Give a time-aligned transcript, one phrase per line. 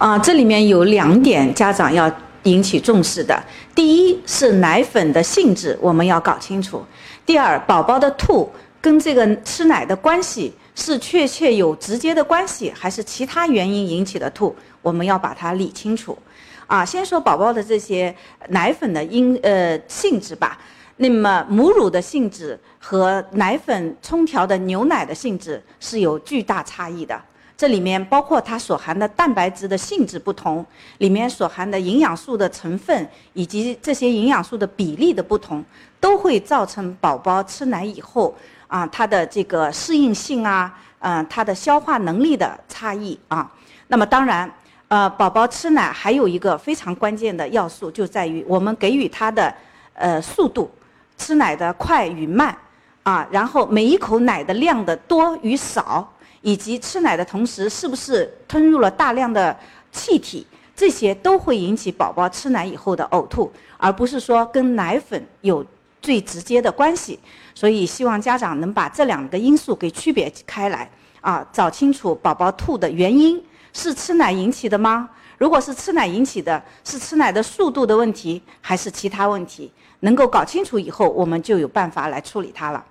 [0.00, 2.10] 啊，这里面有两点家长要
[2.44, 3.38] 引起重视的。
[3.74, 6.78] 第一是奶粉的性质，我们要搞清楚；
[7.26, 8.50] 第二，宝宝的吐
[8.80, 16.16] 跟这个吃奶的关系是确切有直接的关系，还是其他原因引起的吐，我们要把它理清楚。
[16.66, 18.14] 啊，先说宝宝的这些
[18.48, 20.58] 奶粉的因呃性质吧。
[20.96, 27.20] 那么母乳的性质和奶粉冲调的牛奶的性质是有巨大差异的。
[27.60, 30.64] 这里面包括它所含的蛋白质的性质不同，
[30.96, 35.62] 里面所含的营养素的成分以及这些营养素的比例的不同，
[36.00, 38.34] 都会造成宝宝吃奶以后
[38.66, 43.52] 啊，它的这个适应性啊，嗯，它的消化能力的差异啊。
[43.88, 44.50] 那么当然，
[44.88, 49.54] 呃，宝宝吃奶还有一个非常关键的要素，就在于我们给予他的
[49.92, 50.70] 呃速度，
[51.18, 52.56] 吃奶的快与慢
[53.02, 56.10] 啊，然后每一口奶的量的多与少。
[56.42, 59.56] 以及吃奶的同时是不是吞入了大量的
[59.92, 65.64] 气体，这些都会引起宝宝吃奶以后的呕吐，而不是说跟奶粉有
[66.00, 67.18] 最直接的关系。
[67.54, 75.10] 所以希望家长能把这两个因素给区别开来，啊，找清楚宝宝吐的原因是吃奶引起的吗？
[75.36, 79.70] 如果是吃奶引起的，是吃奶的速度的问题，还是其他问题？
[80.00, 82.82] 能够搞清楚以后，我们就有办法来处理它了。